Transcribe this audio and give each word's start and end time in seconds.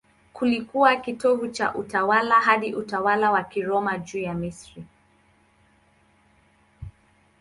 Kilikuwa 0.39 0.95
kitovu 0.95 1.47
cha 1.47 1.73
utawala 1.75 2.39
hadi 2.41 2.73
utawala 2.75 3.31
wa 3.31 3.43
Kiroma 3.43 3.97
juu 3.97 4.19
ya 4.19 4.33
Misri. 4.33 4.85